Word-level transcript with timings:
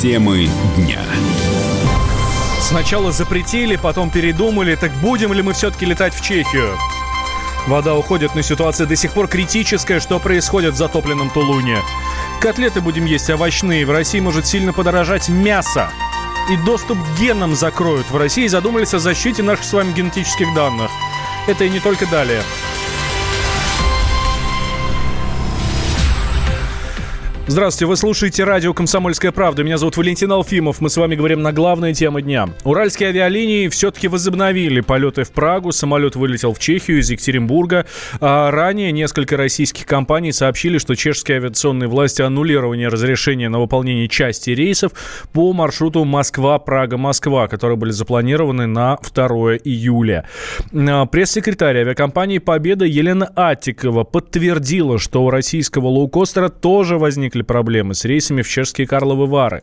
Темы 0.00 0.48
дня. 0.78 1.02
Сначала 2.58 3.12
запретили, 3.12 3.76
потом 3.76 4.08
передумали. 4.08 4.74
Так 4.74 4.92
будем 4.92 5.34
ли 5.34 5.42
мы 5.42 5.52
все-таки 5.52 5.84
летать 5.84 6.14
в 6.14 6.22
Чехию? 6.22 6.74
Вода 7.66 7.94
уходит, 7.94 8.34
но 8.34 8.40
ситуация 8.40 8.86
до 8.86 8.96
сих 8.96 9.12
пор 9.12 9.28
критическая. 9.28 10.00
Что 10.00 10.18
происходит 10.18 10.72
в 10.72 10.78
затопленном 10.78 11.28
Тулуне? 11.28 11.82
Котлеты 12.40 12.80
будем 12.80 13.04
есть 13.04 13.28
овощные. 13.28 13.84
В 13.84 13.90
России 13.90 14.20
может 14.20 14.46
сильно 14.46 14.72
подорожать 14.72 15.28
мясо. 15.28 15.90
И 16.50 16.56
доступ 16.56 16.96
к 16.96 17.20
генам 17.20 17.54
закроют. 17.54 18.10
В 18.10 18.16
России 18.16 18.46
задумались 18.46 18.94
о 18.94 19.00
защите 19.00 19.42
наших 19.42 19.66
с 19.66 19.72
вами 19.74 19.92
генетических 19.92 20.46
данных. 20.54 20.90
Это 21.46 21.64
и 21.64 21.68
не 21.68 21.78
только 21.78 22.06
далее. 22.06 22.42
Здравствуйте, 27.50 27.86
вы 27.86 27.96
слушаете 27.96 28.44
радио 28.44 28.72
«Комсомольская 28.72 29.32
правда». 29.32 29.64
Меня 29.64 29.76
зовут 29.76 29.96
Валентин 29.96 30.30
Алфимов. 30.30 30.80
Мы 30.80 30.88
с 30.88 30.96
вами 30.96 31.16
говорим 31.16 31.42
на 31.42 31.52
главные 31.52 31.94
темы 31.94 32.22
дня. 32.22 32.48
Уральские 32.62 33.08
авиалинии 33.08 33.66
все-таки 33.66 34.06
возобновили 34.06 34.80
полеты 34.82 35.24
в 35.24 35.32
Прагу. 35.32 35.72
Самолет 35.72 36.14
вылетел 36.14 36.54
в 36.54 36.60
Чехию 36.60 37.00
из 37.00 37.10
Екатеринбурга. 37.10 37.86
А 38.20 38.52
ранее 38.52 38.92
несколько 38.92 39.36
российских 39.36 39.84
компаний 39.84 40.30
сообщили, 40.30 40.78
что 40.78 40.94
чешские 40.94 41.38
авиационные 41.38 41.88
власти 41.88 42.22
аннулировали 42.22 42.84
разрешение 42.84 43.48
на 43.48 43.58
выполнение 43.58 44.06
части 44.06 44.50
рейсов 44.50 44.92
по 45.32 45.52
маршруту 45.52 46.04
Москва-Прага-Москва, 46.04 47.48
которые 47.48 47.76
были 47.76 47.90
запланированы 47.90 48.68
на 48.68 48.96
2 48.96 49.56
июля. 49.56 50.24
А, 50.72 51.04
пресс-секретарь 51.06 51.78
авиакомпании 51.78 52.38
«Победа» 52.38 52.84
Елена 52.84 53.26
Аттикова 53.34 54.04
подтвердила, 54.04 55.00
что 55.00 55.24
у 55.24 55.30
российского 55.30 55.88
лоукостера 55.88 56.48
тоже 56.48 56.96
возникли 56.96 57.39
возникли 57.40 57.42
проблемы 57.42 57.94
с 57.94 58.04
рейсами 58.04 58.42
в 58.42 58.48
чешские 58.48 58.86
Карловы 58.86 59.26
Вары? 59.26 59.62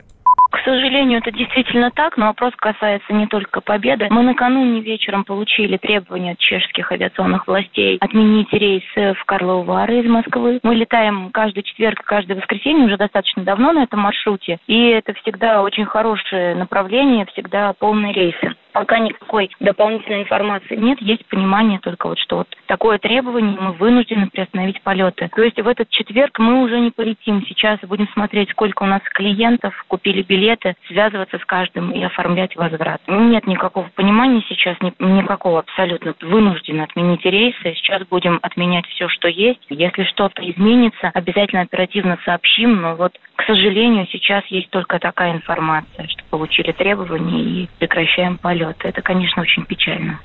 К 0.49 0.59
сожалению, 0.63 1.19
это 1.19 1.31
действительно 1.31 1.91
так, 1.91 2.17
но 2.17 2.27
вопрос 2.27 2.53
касается 2.57 3.13
не 3.13 3.27
только 3.27 3.61
победы. 3.61 4.07
Мы 4.09 4.23
накануне 4.23 4.81
вечером 4.81 5.23
получили 5.23 5.77
требования 5.77 6.31
от 6.33 6.39
чешских 6.39 6.91
авиационных 6.91 7.47
властей 7.47 7.97
отменить 7.99 8.51
рейсы 8.51 9.13
в 9.13 9.25
Карловы 9.25 9.63
Вары 9.63 9.99
из 9.99 10.09
Москвы. 10.09 10.59
Мы 10.63 10.75
летаем 10.75 11.31
каждый 11.31 11.63
четверг, 11.63 12.01
каждое 12.03 12.35
воскресенье 12.35 12.85
уже 12.85 12.97
достаточно 12.97 13.43
давно 13.43 13.71
на 13.73 13.83
этом 13.83 14.01
маршруте, 14.01 14.57
и 14.67 14.87
это 14.89 15.13
всегда 15.21 15.61
очень 15.63 15.85
хорошее 15.85 16.55
направление, 16.55 17.25
всегда 17.25 17.73
полные 17.73 18.13
рейсы 18.13 18.55
пока 18.77 18.99
никакой 18.99 19.49
дополнительной 19.59 20.21
информации 20.21 20.75
нет, 20.75 21.01
есть 21.01 21.25
понимание 21.25 21.79
только 21.79 22.09
вот, 22.09 22.19
что 22.19 22.37
вот 22.37 22.47
такое 22.67 22.99
требование, 22.99 23.57
мы 23.59 23.71
вынуждены 23.71 24.29
приостановить 24.29 24.81
полеты. 24.83 25.29
То 25.35 25.41
есть 25.41 25.59
в 25.59 25.67
этот 25.67 25.89
четверг 25.89 26.37
мы 26.37 26.61
уже 26.61 26.79
не 26.79 26.91
полетим. 26.91 27.43
Сейчас 27.47 27.79
будем 27.81 28.07
смотреть, 28.09 28.51
сколько 28.51 28.83
у 28.83 28.85
нас 28.85 29.01
клиентов 29.13 29.73
купили 29.87 30.21
билеты, 30.21 30.75
связываться 30.87 31.39
с 31.39 31.45
каждым 31.45 31.91
и 31.91 32.03
оформлять 32.03 32.55
возврат. 32.55 33.01
Нет 33.07 33.47
никакого 33.47 33.89
понимания 33.95 34.43
сейчас, 34.47 34.77
никакого 34.99 35.59
абсолютно. 35.59 36.13
Вынуждены 36.21 36.81
отменить 36.81 37.25
рейсы. 37.25 37.73
Сейчас 37.75 38.03
будем 38.07 38.37
отменять 38.43 38.85
все, 38.87 39.07
что 39.07 39.27
есть. 39.27 39.61
Если 39.69 40.03
что-то 40.03 40.47
изменится, 40.47 41.09
обязательно 41.15 41.61
оперативно 41.61 42.19
сообщим. 42.25 42.79
Но 42.81 42.95
вот, 42.95 43.13
к 43.35 43.43
сожалению, 43.43 44.07
сейчас 44.11 44.45
есть 44.47 44.69
только 44.69 44.99
такая 44.99 45.33
информация, 45.33 46.07
что 46.07 46.23
получили 46.29 46.71
требования 46.73 47.41
и 47.41 47.69
прекращаем 47.79 48.37
полет 48.37 48.66
полета. 48.67 48.87
Это, 48.87 49.01
конечно, 49.01 49.41
очень 49.41 49.65
печально. 49.65 50.19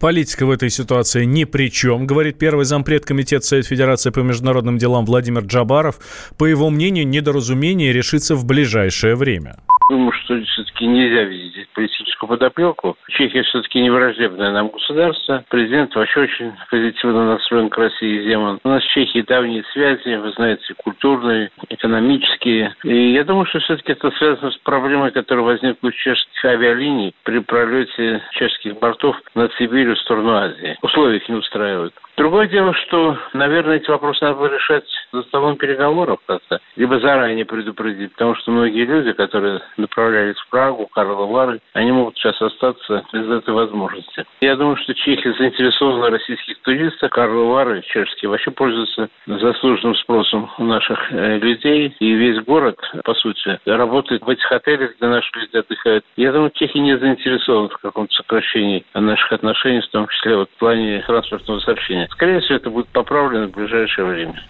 Политика 0.00 0.46
в 0.46 0.50
этой 0.50 0.70
ситуации 0.70 1.24
ни 1.24 1.44
при 1.44 1.70
чем, 1.70 2.06
говорит 2.06 2.38
первый 2.38 2.64
зампред 2.64 3.04
Комитета 3.04 3.44
Совет 3.44 3.66
Федерации 3.66 4.10
по 4.10 4.20
международным 4.20 4.78
делам 4.78 5.04
Владимир 5.04 5.42
Джабаров. 5.42 5.98
По 6.38 6.46
его 6.46 6.70
мнению, 6.70 7.06
недоразумение 7.06 7.92
решится 7.92 8.34
в 8.34 8.44
ближайшее 8.44 9.14
время. 9.14 9.56
Думаю, 9.88 10.12
что 10.12 10.38
все-таки 10.42 10.86
нельзя 10.86 11.22
видеть 11.24 11.68
политическую 11.70 12.28
подоплеку. 12.28 12.96
Чехия 13.08 13.42
все-таки 13.42 13.80
не 13.80 13.88
враждебное 13.88 14.50
нам 14.50 14.68
государство. 14.68 15.44
Президент 15.48 15.94
вообще 15.94 16.20
очень 16.20 16.52
позитивно 16.70 17.26
настроен 17.26 17.70
к 17.70 17.78
России 17.78 18.28
Земан. 18.28 18.60
У 18.64 18.68
нас 18.68 18.82
в 18.84 18.88
Чехии 18.88 19.22
давние 19.22 19.64
связи, 19.72 20.16
вы 20.16 20.30
знаете, 20.32 20.74
культурные, 20.74 21.50
экономические. 21.70 22.74
И 22.84 23.12
я 23.12 23.24
думаю, 23.24 23.46
что 23.46 23.60
все-таки 23.60 23.92
это 23.92 24.10
связано 24.12 24.50
с 24.50 24.58
проблемой, 24.58 25.10
которая 25.10 25.44
возникла 25.44 25.88
у 25.88 25.92
чешских 25.92 26.44
авиалиний 26.44 27.14
при 27.24 27.38
пролете 27.38 28.22
чешских 28.32 28.78
бортов 28.78 29.16
над 29.34 29.52
Сибирью 29.54 29.96
в 29.96 30.00
сторону 30.00 30.34
Азии. 30.34 30.76
Условия 30.82 31.16
их 31.16 31.28
не 31.30 31.36
устраивают. 31.36 31.94
Другое 32.18 32.48
дело, 32.48 32.74
что, 32.74 33.16
наверное, 33.32 33.76
эти 33.76 33.88
вопросы 33.88 34.24
надо 34.24 34.46
решать 34.48 34.84
за 35.12 35.22
столом 35.22 35.56
переговоров 35.56 36.18
как-то, 36.26 36.58
либо 36.74 36.98
заранее 36.98 37.44
предупредить, 37.44 38.12
потому 38.12 38.34
что 38.34 38.50
многие 38.50 38.84
люди, 38.84 39.12
которые 39.12 39.60
направлялись 39.76 40.36
в 40.36 40.50
Прагу, 40.50 40.88
Карловы 40.88 41.32
Вары, 41.32 41.60
они 41.74 41.92
могут 41.92 42.16
сейчас 42.16 42.42
остаться 42.42 43.04
без 43.12 43.30
этой 43.30 43.54
возможности. 43.54 44.24
Я 44.40 44.56
думаю, 44.56 44.76
что 44.78 44.94
Чехия 44.94 45.32
заинтересована 45.32 46.10
российских 46.10 46.60
туристах. 46.62 47.12
Карловы 47.12 47.52
Вары, 47.52 47.82
чешские, 47.82 48.30
вообще 48.30 48.50
пользуются 48.50 49.08
заслуженным 49.26 49.94
спросом 49.94 50.50
у 50.58 50.64
наших 50.64 51.12
э, 51.12 51.38
людей. 51.38 51.94
И 52.00 52.12
весь 52.14 52.42
город, 52.44 52.78
по 53.04 53.14
сути, 53.14 53.60
работает 53.64 54.22
в 54.22 54.28
этих 54.28 54.50
отелях, 54.50 54.96
где 54.96 55.06
наши 55.06 55.30
люди 55.38 55.56
отдыхают. 55.56 56.04
Я 56.16 56.32
думаю, 56.32 56.50
Чехия 56.52 56.80
не 56.80 56.98
заинтересована 56.98 57.68
в 57.68 57.78
каком-то 57.78 58.12
сокращении 58.12 58.84
наших 58.92 59.32
отношений, 59.32 59.82
в 59.82 59.88
том 59.88 60.08
числе 60.08 60.36
вот 60.36 60.50
в 60.50 60.58
плане 60.58 61.04
транспортного 61.06 61.60
сообщения. 61.60 62.07
Скорее 62.10 62.40
всего, 62.40 62.56
это 62.56 62.70
будет 62.70 62.88
поправлено 62.88 63.48
в 63.48 63.52
ближайшее 63.52 64.06
время. 64.06 64.42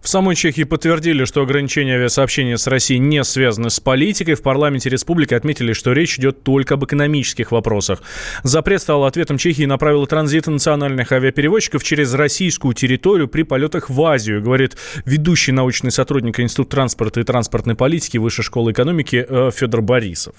В 0.00 0.08
самой 0.08 0.34
Чехии 0.34 0.62
подтвердили, 0.62 1.24
что 1.26 1.42
ограничения 1.42 1.96
авиасообщения 1.96 2.56
с 2.56 2.66
Россией 2.66 3.00
не 3.00 3.22
связаны 3.22 3.68
с 3.68 3.80
политикой. 3.80 4.34
В 4.34 4.42
парламенте 4.42 4.88
республики 4.88 5.34
отметили, 5.34 5.74
что 5.74 5.92
речь 5.92 6.18
идет 6.18 6.42
только 6.42 6.74
об 6.74 6.84
экономических 6.84 7.52
вопросах. 7.52 8.00
Запрет 8.42 8.80
стал 8.80 9.04
ответом 9.04 9.36
Чехии 9.36 9.64
на 9.64 9.76
правила 9.76 10.06
транзита 10.06 10.50
национальных 10.50 11.12
авиаперевозчиков 11.12 11.84
через 11.84 12.14
российскую 12.14 12.72
территорию 12.72 13.28
при 13.28 13.42
полетах 13.42 13.90
в 13.90 14.02
Азию, 14.02 14.42
говорит 14.42 14.78
ведущий 15.04 15.52
научный 15.52 15.90
сотрудник 15.90 16.40
Института 16.40 16.76
транспорта 16.76 17.20
и 17.20 17.24
транспортной 17.24 17.74
политики 17.74 18.16
Высшей 18.16 18.44
школы 18.44 18.72
экономики 18.72 19.26
э, 19.28 19.50
Федор 19.54 19.82
Борисов. 19.82 20.34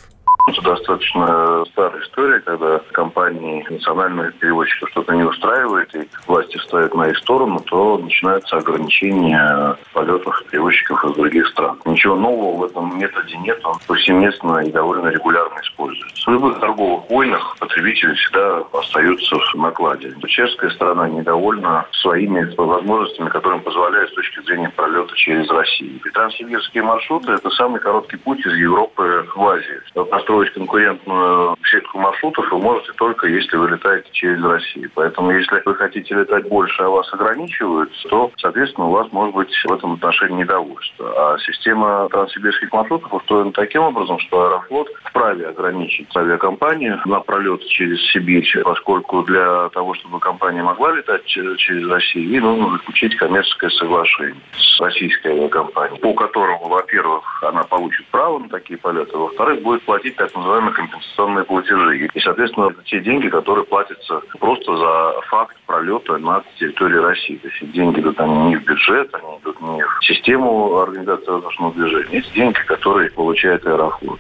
Это 0.48 0.62
достаточно 0.62 1.64
старая 1.72 2.02
история, 2.02 2.40
когда 2.40 2.80
компании 2.92 3.66
национальных 3.70 4.34
перевозчиков 4.36 4.90
что-то 4.90 5.14
не 5.16 5.24
устраивает, 5.24 5.94
и 5.96 6.08
власти 6.28 6.58
встают 6.58 6.94
на 6.96 7.10
их 7.10 7.18
сторону, 7.20 7.60
то 7.60 7.98
начинаются 7.98 8.58
ограничения 8.58 9.78
полетов 9.94 10.44
перевозчиков 10.50 11.04
из 11.06 11.14
других 11.14 11.48
стран. 11.48 11.80
Ничего 11.86 12.16
нового 12.16 12.58
в 12.58 12.64
этом 12.66 12.98
методе 12.98 13.38
нет, 13.38 13.60
он 13.64 13.76
повсеместно 13.88 14.60
и 14.60 14.72
довольно 14.72 15.10
регулярно 15.10 15.60
используется. 15.62 16.30
В 16.30 16.34
любых 16.34 16.60
торговых 16.60 17.10
войнах 17.10 17.56
потребители 17.60 18.14
всегда 18.16 18.64
остаются 18.74 19.36
в 19.36 19.56
накладе. 19.56 20.14
Чешская 20.28 20.70
сторона 20.72 21.08
недовольна 21.08 21.86
своими 22.02 22.52
возможностями, 22.56 23.30
которые 23.30 23.62
позволяют 23.62 24.10
с 24.12 24.16
точки 24.16 24.42
зрения 24.42 24.70
пролета 24.70 25.16
через 25.16 25.50
Россию. 25.50 26.00
И 26.04 26.10
транссибирские 26.10 26.84
маршруты– 26.84 27.32
это 27.34 27.50
самый 27.52 27.80
короткий 27.80 28.18
путь 28.18 28.40
из 28.46 28.54
Европы 28.54 29.28
в 29.36 29.48
Азию 29.48 29.82
построить 30.32 30.54
конкурентную 30.54 31.58
сетку 31.70 32.00
маршрутов 32.00 32.50
вы 32.52 32.60
можете 32.60 32.94
только 32.94 33.28
если 33.28 33.58
вы 33.58 33.70
летаете 33.70 34.08
через 34.14 34.42
Россию. 34.42 34.90
Поэтому 34.96 35.32
если 35.32 35.62
вы 35.66 35.76
хотите 35.76 36.16
летать 36.16 36.48
больше, 36.48 36.82
а 36.82 36.90
вас 36.90 37.14
ограничивают, 37.14 37.92
то, 38.10 38.32
соответственно, 38.38 38.88
у 38.88 38.92
вас 38.92 39.12
может 39.12 39.36
быть 39.36 39.54
в 39.66 39.74
этом 39.74 39.94
отношении 39.94 40.42
недовольство. 40.42 41.34
А 41.34 41.38
система 41.40 42.08
транссибирских 42.10 42.72
маршрутов 42.72 43.14
устроена 43.14 43.52
таким 43.52 43.82
образом, 43.82 44.20
что 44.20 44.46
Аэрофлот 44.46 44.88
вправе 45.04 45.48
ограничить 45.48 46.16
авиакомпанию 46.16 47.02
на 47.06 47.20
пролет 47.20 47.66
через 47.68 48.00
Сибирь, 48.12 48.48
поскольку 48.64 49.24
для 49.24 49.68
того, 49.70 49.94
чтобы 49.96 50.20
компания 50.20 50.64
могла 50.64 50.94
летать 50.94 51.26
через 51.26 51.90
Россию, 51.90 52.30
ей 52.30 52.40
нужно 52.40 52.78
заключить 52.78 53.18
коммерческое 53.18 53.70
соглашение 53.72 54.42
с 54.58 54.80
российской 54.80 55.34
авиакомпанией, 55.34 56.00
по 56.00 56.14
которому, 56.14 56.70
во-первых, 56.70 57.44
она 57.44 57.64
получит 57.64 58.06
право 58.08 58.40
на 58.40 58.48
такие 58.48 58.80
полеты, 58.80 59.18
во-вторых, 59.18 59.62
будет 59.62 59.84
платить 59.84 60.21
так 60.28 60.36
называемые 60.36 60.74
компенсационные 60.74 61.46
платежи. 61.46 62.10
И, 62.14 62.20
соответственно, 62.20 62.70
это 62.70 62.82
те 62.86 63.00
деньги, 63.00 63.28
которые 63.28 63.66
платятся 63.66 64.22
просто 64.40 64.76
за 64.78 65.22
факт 65.30 65.56
пролета 65.66 66.18
над 66.18 66.44
территорией 66.60 67.02
России. 67.02 67.38
То 67.38 67.48
есть 67.48 67.72
деньги 67.72 68.00
идут 68.00 68.20
они 68.20 68.50
не 68.50 68.56
в 68.58 68.64
бюджет, 68.64 69.14
они 69.14 69.38
идут 69.42 69.62
не 69.62 69.84
в 69.84 70.06
систему 70.06 70.78
организации 70.78 71.32
воздушного 71.32 71.74
движения. 71.74 72.20
Эти 72.20 72.34
деньги, 72.34 72.60
которые 72.68 73.10
получает 73.12 73.66
Аэрофлот. 73.66 74.18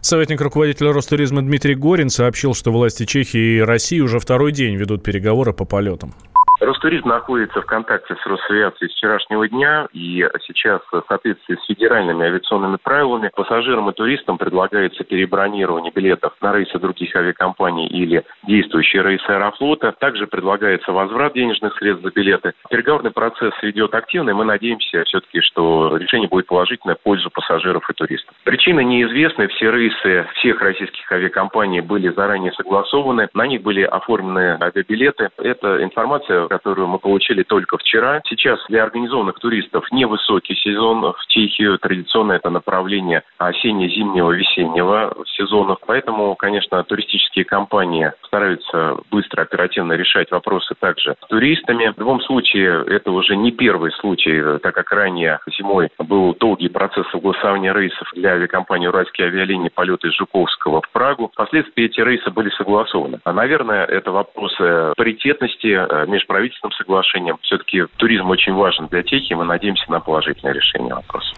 Советник 0.00 0.40
руководителя 0.40 0.92
Ростуризма 0.92 1.42
Дмитрий 1.42 1.74
Горин 1.74 2.08
сообщил, 2.08 2.54
что 2.54 2.70
власти 2.70 3.04
Чехии 3.04 3.58
и 3.58 3.60
России 3.60 4.00
уже 4.00 4.18
второй 4.18 4.52
день 4.52 4.76
ведут 4.76 5.02
переговоры 5.02 5.52
по 5.52 5.64
полетам. 5.64 6.12
Ростуризм 6.60 7.08
находится 7.08 7.60
в 7.60 7.66
контакте 7.66 8.16
с 8.16 8.26
Росавиацией 8.26 8.90
с 8.90 8.94
вчерашнего 8.94 9.46
дня, 9.48 9.86
и 9.92 10.26
сейчас 10.46 10.80
в 10.90 11.02
соответствии 11.06 11.56
с 11.56 11.66
федеральными 11.66 12.26
авиационными 12.26 12.78
правилами 12.82 13.30
пассажирам 13.34 13.90
и 13.90 13.92
туристам 13.92 14.38
предлагается 14.38 15.04
перебронирование 15.04 15.92
билетов 15.94 16.32
на 16.40 16.52
рейсы 16.54 16.78
других 16.78 17.14
авиакомпаний 17.14 17.86
или 17.86 18.24
действующие 18.46 19.02
рейсы 19.02 19.28
Аэрофлота. 19.28 19.92
Также 19.98 20.26
предлагается 20.26 20.92
возврат 20.92 21.34
денежных 21.34 21.76
средств 21.76 22.04
за 22.04 22.10
билеты. 22.10 22.52
Переговорный 22.70 23.10
процесс 23.10 23.52
идет 23.62 23.94
активно, 23.94 24.30
и 24.30 24.34
мы 24.34 24.44
надеемся 24.44 25.04
все-таки, 25.04 25.40
что 25.42 25.96
решение 25.96 26.28
будет 26.28 26.46
положительное 26.46 26.96
в 26.96 27.00
пользу 27.02 27.30
пассажиров 27.30 27.88
и 27.90 27.92
туристов. 27.92 28.34
Причины 28.44 28.82
неизвестны. 28.82 29.48
Все 29.48 29.70
рейсы 29.70 30.26
всех 30.36 30.60
российских 30.62 31.10
авиакомпаний 31.12 31.80
были 31.80 32.08
заранее 32.08 32.52
согласованы. 32.52 33.28
На 33.34 33.46
них 33.46 33.62
были 33.62 33.82
оформлены 33.82 34.56
авиабилеты. 34.60 35.28
Это 35.36 35.82
информация, 35.82 36.45
которую 36.48 36.88
мы 36.88 36.98
получили 36.98 37.42
только 37.42 37.78
вчера. 37.78 38.20
Сейчас 38.28 38.58
для 38.68 38.82
организованных 38.82 39.38
туристов 39.38 39.84
невысокий 39.92 40.54
сезон 40.56 41.12
в 41.12 41.26
Чехию. 41.28 41.78
Традиционно 41.78 42.32
это 42.32 42.50
направление 42.50 43.22
осенне-зимнего, 43.38 44.32
весеннего 44.32 45.14
сезонов. 45.36 45.78
Поэтому, 45.86 46.34
конечно, 46.36 46.82
туристические 46.84 47.44
компании 47.44 48.12
стараются 48.24 48.96
быстро, 49.10 49.42
оперативно 49.42 49.94
решать 49.94 50.30
вопросы 50.30 50.74
также 50.78 51.16
с 51.22 51.26
туристами. 51.28 51.92
В 51.94 51.98
любом 51.98 52.20
случае, 52.20 52.84
это 52.86 53.10
уже 53.10 53.36
не 53.36 53.52
первый 53.52 53.92
случай, 53.92 54.58
так 54.60 54.74
как 54.74 54.90
ранее 54.92 55.40
зимой 55.58 55.88
был 55.98 56.34
долгий 56.38 56.68
процесс 56.68 57.06
согласования 57.10 57.72
рейсов 57.72 58.08
для 58.14 58.32
авиакомпании 58.32 58.86
«Уральские 58.86 59.28
авиалинии» 59.28 59.68
полеты 59.68 60.08
из 60.08 60.14
Жуковского 60.14 60.82
в 60.82 60.90
Прагу. 60.90 61.30
Впоследствии 61.32 61.84
эти 61.84 62.00
рейсы 62.00 62.30
были 62.30 62.50
согласованы. 62.50 63.20
А, 63.24 63.32
наверное, 63.32 63.84
это 63.84 64.10
вопросы 64.10 64.92
паритетности, 64.96 65.66
э, 65.66 66.06
межправительственным 66.36 66.72
соглашением. 66.72 67.38
Все-таки 67.42 67.84
туризм 67.96 68.28
очень 68.30 68.52
важен 68.52 68.86
для 68.88 69.02
Чехии. 69.02 69.34
Мы 69.34 69.44
надеемся 69.44 69.90
на 69.90 70.00
положительное 70.00 70.52
решение 70.52 70.94
вопроса. 70.94 71.34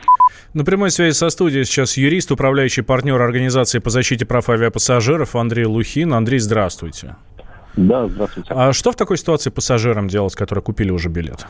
На 0.54 0.64
прямой 0.64 0.90
связи 0.90 1.14
со 1.14 1.30
студией 1.30 1.64
сейчас 1.64 1.96
юрист, 1.96 2.30
управляющий 2.32 2.82
партнер 2.82 3.20
Организации 3.20 3.78
по 3.78 3.90
защите 3.90 4.26
прав 4.26 4.48
авиапассажиров 4.48 5.36
Андрей 5.36 5.66
Лухин. 5.66 6.12
Андрей, 6.12 6.38
здравствуйте. 6.38 7.16
Да, 7.76 8.08
здравствуйте. 8.08 8.52
А 8.54 8.72
что 8.72 8.92
в 8.92 8.96
такой 8.96 9.18
ситуации 9.18 9.50
пассажирам 9.50 10.08
делать, 10.08 10.34
которые 10.34 10.62
купили 10.62 10.90
уже 10.90 11.08
билет? 11.08 11.46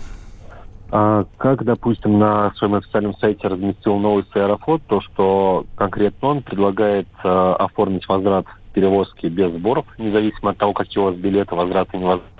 А, 0.90 1.24
как, 1.36 1.64
допустим, 1.64 2.18
на 2.18 2.52
своем 2.56 2.74
официальном 2.74 3.14
сайте 3.16 3.46
разместил 3.46 3.96
новость 3.98 4.34
Аэрофлот, 4.34 4.82
то, 4.86 5.00
что 5.00 5.66
конкретно 5.76 6.28
он 6.28 6.42
предлагает 6.42 7.08
а, 7.22 7.54
оформить 7.56 8.06
возврат 8.08 8.46
перевозки 8.74 9.26
без 9.26 9.52
сборов, 9.52 9.86
независимо 9.98 10.50
от 10.50 10.58
того, 10.58 10.72
какие 10.72 11.02
у 11.02 11.06
вас 11.06 11.14
билеты, 11.16 11.54
возврат 11.54 11.88
и 11.92 11.98
невозврат, 11.98 12.37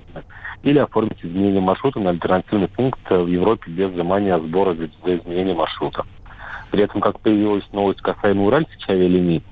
или 0.62 0.78
оформить 0.78 1.24
изменение 1.24 1.60
маршрута 1.60 2.00
на 2.00 2.10
альтернативный 2.10 2.68
пункт 2.68 3.00
в 3.08 3.26
Европе 3.26 3.70
без 3.70 3.90
взимания 3.90 4.38
сбора 4.38 4.74
за, 4.74 4.88
за 5.04 5.16
изменение 5.16 5.54
маршрута. 5.54 6.04
При 6.70 6.82
этом, 6.82 7.00
как 7.00 7.20
появилась 7.20 7.64
новость 7.72 8.00
касаемо 8.00 8.44
уральских 8.44 8.88
авиалиний, 8.88 9.42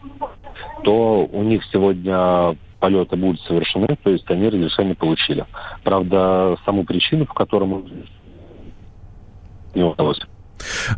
то 0.85 1.29
у 1.32 1.43
них 1.43 1.64
сегодня 1.73 2.56
полеты 2.79 3.17
будут 3.17 3.41
совершены, 3.43 3.97
то 4.03 4.11
есть 4.11 4.31
они 4.31 4.49
разрешение 4.49 4.94
получили. 4.94 5.44
Правда, 5.82 6.56
саму 6.64 6.85
причину, 6.85 7.26
по 7.26 7.35
которому 7.35 7.85
не 9.75 9.82
удалось. 9.82 10.20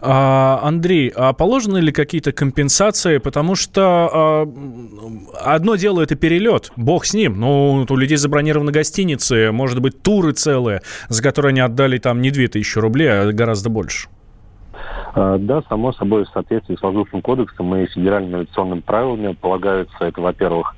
А, 0.00 0.60
Андрей, 0.62 1.12
а 1.14 1.32
положены 1.32 1.78
ли 1.78 1.92
какие-то 1.92 2.32
компенсации? 2.32 3.18
Потому 3.18 3.54
что 3.54 3.82
а, 4.12 5.54
одно 5.54 5.76
дело 5.76 6.00
это 6.00 6.14
перелет, 6.14 6.70
бог 6.76 7.04
с 7.04 7.14
ним. 7.14 7.40
Ну, 7.40 7.86
у 7.88 7.96
людей 7.96 8.16
забронированы 8.16 8.72
гостиницы, 8.72 9.50
может 9.52 9.80
быть, 9.80 10.02
туры 10.02 10.32
целые, 10.32 10.82
за 11.08 11.22
которые 11.22 11.50
они 11.50 11.60
отдали 11.60 11.98
там 11.98 12.20
не 12.20 12.30
2000 12.30 12.78
рублей, 12.78 13.08
а 13.08 13.32
гораздо 13.32 13.70
больше. 13.70 14.08
А, 15.14 15.38
да, 15.38 15.62
само 15.68 15.92
собой, 15.92 16.24
в 16.24 16.28
соответствии 16.28 16.76
с 16.76 16.82
воздушным 16.82 17.22
кодексом 17.22 17.74
и 17.76 17.86
федеральными 17.86 18.36
авиационными 18.36 18.80
правилами 18.80 19.34
полагаются 19.34 20.04
это, 20.04 20.20
во-первых, 20.20 20.74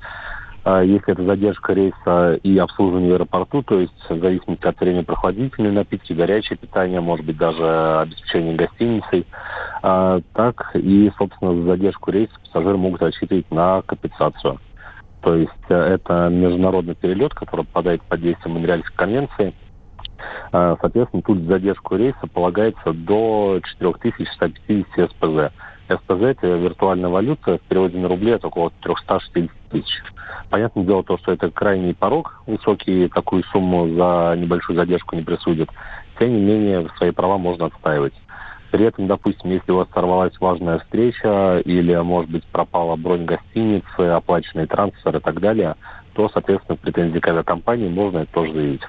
если 0.63 1.13
это 1.13 1.23
задержка 1.23 1.73
рейса 1.73 2.39
и 2.43 2.57
обслуживание 2.57 3.11
в 3.11 3.13
аэропорту, 3.15 3.63
то 3.63 3.79
есть 3.79 3.93
в 4.07 4.19
зависимости 4.19 4.65
от 4.65 4.79
времени 4.79 5.01
прохладительные 5.01 5.71
напитки, 5.71 6.13
горячее 6.13 6.57
питание, 6.57 7.01
может 7.01 7.25
быть, 7.25 7.37
даже 7.37 7.99
обеспечение 8.01 8.55
гостиницей, 8.55 9.25
а, 9.81 10.21
так 10.33 10.75
и, 10.75 11.11
собственно, 11.17 11.55
за 11.55 11.63
задержку 11.63 12.11
рейса 12.11 12.33
пассажиры 12.43 12.77
могут 12.77 13.01
рассчитывать 13.01 13.49
на 13.49 13.81
компенсацию. 13.81 14.59
То 15.21 15.35
есть 15.35 15.51
э, 15.69 15.75
это 15.75 16.29
международный 16.29 16.95
перелет, 16.95 17.33
который 17.33 17.65
попадает 17.65 18.01
под 18.03 18.21
действие 18.21 18.53
Монреальской 18.53 18.95
конвенции. 18.95 19.53
А, 20.51 20.77
соответственно, 20.79 21.23
тут 21.23 21.43
задержку 21.43 21.95
рейса 21.95 22.27
полагается 22.31 22.93
до 22.93 23.59
4150 23.63 25.11
СПЗ. 25.11 25.53
СПЗ– 25.97 26.21
это 26.21 26.47
виртуальная 26.47 27.09
валюта, 27.09 27.57
в 27.57 27.61
переводе 27.61 27.97
на 27.97 28.07
рубли 28.07 28.31
это 28.31 28.47
около 28.47 28.71
360 28.81 29.49
тысяч. 29.69 30.03
Понятное 30.49 30.83
дело 30.83 31.03
то, 31.03 31.17
что 31.17 31.31
это 31.31 31.49
крайний 31.49 31.93
порог 31.93 32.41
высокий, 32.45 33.07
такую 33.07 33.43
сумму 33.45 33.87
за 33.95 34.35
небольшую 34.37 34.77
задержку 34.77 35.15
не 35.15 35.21
присудят. 35.21 35.69
Тем 36.19 36.33
не 36.33 36.41
менее, 36.41 36.89
свои 36.97 37.11
права 37.11 37.37
можно 37.37 37.67
отстаивать. 37.67 38.13
При 38.71 38.85
этом, 38.85 39.07
допустим, 39.07 39.51
если 39.51 39.71
у 39.71 39.77
вас 39.77 39.87
сорвалась 39.93 40.33
важная 40.39 40.79
встреча 40.79 41.61
или, 41.65 41.93
может 41.95 42.31
быть, 42.31 42.45
пропала 42.45 42.95
бронь 42.95 43.25
гостиницы, 43.25 43.99
оплаченный 43.99 44.65
трансфер 44.65 45.17
и 45.17 45.19
так 45.19 45.39
далее, 45.41 45.75
то, 46.13 46.29
соответственно, 46.29 46.77
претензии 46.77 47.19
к 47.19 47.27
авиакомпании 47.27 47.89
можно 47.89 48.19
это 48.19 48.31
тоже 48.31 48.53
заявить. 48.53 48.81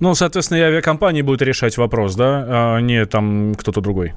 Ну, 0.00 0.14
соответственно, 0.14 0.58
и 0.58 0.62
авиакомпании 0.62 1.22
будут 1.22 1.42
решать 1.42 1.76
вопрос, 1.76 2.14
да, 2.14 2.44
а 2.48 2.80
не 2.80 3.04
там 3.04 3.54
кто-то 3.54 3.80
другой. 3.80 4.14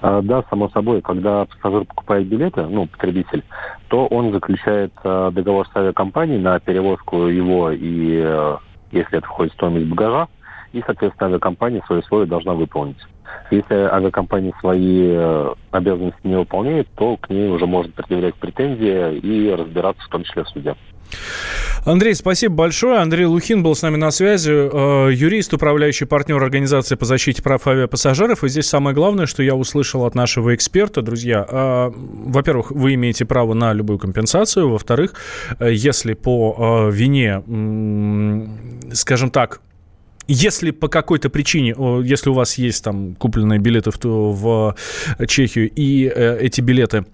А, 0.00 0.22
да, 0.22 0.44
само 0.50 0.68
собой, 0.70 1.02
когда 1.02 1.44
пассажир 1.44 1.84
покупает 1.84 2.26
билеты, 2.26 2.62
ну, 2.62 2.86
потребитель, 2.86 3.44
то 3.88 4.06
он 4.06 4.32
заключает 4.32 4.92
а, 5.04 5.30
договор 5.30 5.66
с 5.66 5.76
авиакомпанией 5.76 6.40
на 6.40 6.58
перевозку 6.60 7.26
его 7.26 7.70
и, 7.70 8.22
э, 8.24 8.56
если 8.92 9.18
это 9.18 9.26
входит 9.26 9.52
в 9.52 9.56
стоимость 9.56 9.86
багажа, 9.86 10.28
и, 10.72 10.82
соответственно, 10.84 11.28
авиакомпания 11.28 11.82
свои 11.86 12.00
условия 12.00 12.26
должна 12.26 12.54
выполнить. 12.54 12.98
Если 13.50 13.74
авиакомпания 13.74 14.52
свои 14.60 15.08
э, 15.08 15.54
обязанности 15.70 16.20
не 16.24 16.36
выполняет, 16.36 16.88
то 16.96 17.16
к 17.16 17.30
ней 17.30 17.48
уже 17.48 17.66
можно 17.66 17.92
предъявлять 17.92 18.34
претензии 18.34 19.18
и 19.18 19.50
разбираться 19.50 20.02
в 20.04 20.08
том 20.08 20.24
числе 20.24 20.44
в 20.44 20.48
суде. 20.48 20.74
Андрей, 21.86 22.14
спасибо 22.14 22.54
большое. 22.54 22.98
Андрей 22.98 23.24
Лухин 23.24 23.62
был 23.62 23.74
с 23.74 23.80
нами 23.80 23.96
на 23.96 24.10
связи, 24.10 24.50
э, 24.50 25.12
юрист, 25.14 25.54
управляющий 25.54 26.04
партнер 26.04 26.42
Организации 26.42 26.96
по 26.96 27.06
защите 27.06 27.42
прав 27.42 27.66
авиапассажиров. 27.66 28.44
И 28.44 28.48
здесь 28.48 28.66
самое 28.66 28.94
главное, 28.94 29.24
что 29.24 29.42
я 29.42 29.54
услышал 29.54 30.04
от 30.04 30.14
нашего 30.14 30.54
эксперта, 30.54 31.00
друзья. 31.00 31.46
Э, 31.48 31.90
во-первых, 31.94 32.70
вы 32.72 32.94
имеете 32.94 33.24
право 33.24 33.54
на 33.54 33.72
любую 33.72 33.98
компенсацию. 33.98 34.68
Во-вторых, 34.68 35.14
если 35.60 36.12
по 36.12 36.90
вине, 36.90 37.42
скажем 38.92 39.30
так, 39.30 39.60
если 40.28 40.70
по 40.70 40.88
какой-то 40.88 41.30
причине, 41.30 41.74
если 42.04 42.30
у 42.30 42.34
вас 42.34 42.58
есть 42.58 42.84
там 42.84 43.14
купленные 43.16 43.58
билеты 43.58 43.90
в, 43.90 44.02
в 44.02 45.26
Чехию, 45.26 45.70
и 45.74 46.04
эти 46.04 46.60
билеты 46.60 47.04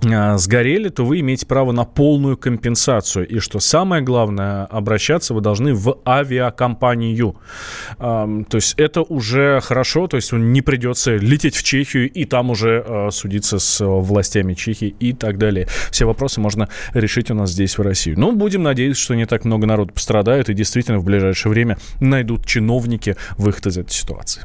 сгорели, 0.00 0.88
то 0.88 1.04
вы 1.04 1.20
имеете 1.20 1.46
право 1.46 1.72
на 1.72 1.84
полную 1.84 2.36
компенсацию. 2.36 3.26
И 3.26 3.38
что 3.40 3.58
самое 3.60 4.02
главное, 4.02 4.64
обращаться 4.66 5.34
вы 5.34 5.40
должны 5.40 5.74
в 5.74 5.98
авиакомпанию. 6.06 7.36
То 7.98 8.46
есть 8.52 8.74
это 8.76 9.02
уже 9.02 9.60
хорошо, 9.60 10.06
то 10.06 10.16
есть 10.16 10.32
не 10.32 10.62
придется 10.62 11.16
лететь 11.16 11.56
в 11.56 11.62
Чехию 11.62 12.10
и 12.10 12.24
там 12.24 12.50
уже 12.50 12.84
а, 12.86 13.10
судиться 13.10 13.58
с 13.58 13.84
властями 13.84 14.54
Чехии 14.54 14.94
и 15.00 15.12
так 15.12 15.38
далее. 15.38 15.66
Все 15.90 16.04
вопросы 16.04 16.40
можно 16.40 16.68
решить 16.94 17.30
у 17.30 17.34
нас 17.34 17.50
здесь, 17.50 17.78
в 17.78 17.82
России. 17.82 18.14
Но 18.14 18.32
будем 18.32 18.62
надеяться, 18.62 19.02
что 19.02 19.14
не 19.14 19.26
так 19.26 19.44
много 19.44 19.66
народу 19.66 19.92
пострадает 19.92 20.48
и 20.48 20.54
действительно 20.54 20.98
в 20.98 21.04
ближайшее 21.04 21.50
время 21.50 21.78
найдут 22.00 22.46
чиновники 22.46 23.16
выход 23.36 23.66
из 23.66 23.78
этой 23.78 23.92
ситуации. 23.92 24.44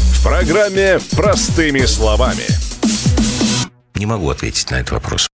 программе 0.23 0.99
«Простыми 1.15 1.85
словами». 1.85 2.45
Не 3.95 4.05
могу 4.05 4.29
ответить 4.29 4.69
на 4.71 4.75
этот 4.75 4.91
вопрос. 4.91 5.30